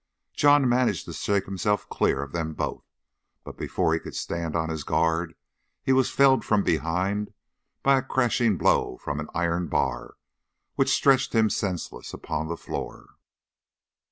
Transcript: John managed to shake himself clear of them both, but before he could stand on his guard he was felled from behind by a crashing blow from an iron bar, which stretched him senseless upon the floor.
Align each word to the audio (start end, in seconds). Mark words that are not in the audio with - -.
John 0.33 0.67
managed 0.67 1.05
to 1.05 1.13
shake 1.13 1.45
himself 1.45 1.87
clear 1.87 2.23
of 2.23 2.31
them 2.31 2.55
both, 2.55 2.83
but 3.43 3.55
before 3.55 3.93
he 3.93 3.99
could 3.99 4.15
stand 4.15 4.55
on 4.55 4.69
his 4.69 4.83
guard 4.83 5.35
he 5.83 5.93
was 5.93 6.09
felled 6.09 6.43
from 6.43 6.63
behind 6.63 7.31
by 7.83 7.99
a 7.99 8.01
crashing 8.01 8.57
blow 8.57 8.97
from 8.97 9.19
an 9.19 9.27
iron 9.35 9.67
bar, 9.67 10.15
which 10.73 10.89
stretched 10.89 11.33
him 11.35 11.51
senseless 11.51 12.15
upon 12.15 12.47
the 12.47 12.57
floor. 12.57 13.09